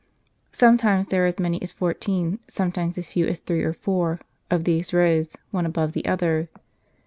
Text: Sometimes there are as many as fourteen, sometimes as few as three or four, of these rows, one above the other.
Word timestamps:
Sometimes 0.51 1.09
there 1.09 1.25
are 1.25 1.27
as 1.27 1.37
many 1.37 1.61
as 1.61 1.73
fourteen, 1.73 2.39
sometimes 2.47 2.97
as 2.97 3.09
few 3.09 3.27
as 3.27 3.37
three 3.37 3.61
or 3.61 3.73
four, 3.73 4.19
of 4.49 4.63
these 4.63 4.93
rows, 4.95 5.35
one 5.51 5.67
above 5.67 5.93
the 5.93 6.07
other. 6.07 6.49